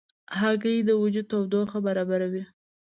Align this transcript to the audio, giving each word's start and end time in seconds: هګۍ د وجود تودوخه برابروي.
هګۍ 0.39 0.77
د 0.83 0.89
وجود 1.01 1.25
تودوخه 1.31 1.77
برابروي. 1.87 2.43